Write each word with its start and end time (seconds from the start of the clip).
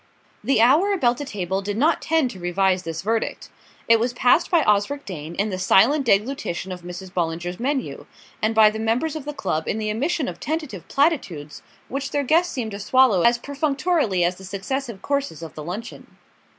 The 0.43 0.61
hour 0.61 0.93
about 0.93 1.19
the 1.19 1.25
table 1.25 1.61
did 1.61 1.77
not 1.77 2.01
tend 2.01 2.31
to 2.31 2.39
revise 2.39 2.81
this 2.81 3.03
verdict. 3.03 3.51
It 3.87 3.99
was 3.99 4.13
passed 4.13 4.49
by 4.49 4.63
Osric 4.63 5.05
Dane 5.05 5.35
in 5.35 5.51
the 5.51 5.59
silent 5.59 6.07
deglutition 6.07 6.71
of 6.71 6.81
Mrs. 6.81 7.11
Bollinger's 7.11 7.59
menu, 7.59 8.07
and 8.41 8.55
by 8.55 8.71
the 8.71 8.79
members 8.79 9.15
of 9.15 9.25
the 9.25 9.31
club 9.33 9.67
in 9.67 9.77
the 9.77 9.89
emission 9.91 10.27
of 10.27 10.39
tentative 10.39 10.87
platitudes 10.87 11.61
which 11.87 12.09
their 12.09 12.23
guest 12.23 12.51
seemed 12.51 12.71
to 12.71 12.79
swallow 12.79 13.21
as 13.21 13.37
perfunctorily 13.37 14.23
as 14.23 14.37
the 14.37 14.43
successive 14.43 15.03
courses 15.03 15.43
of 15.43 15.53
the 15.53 15.63
luncheon. 15.63 16.17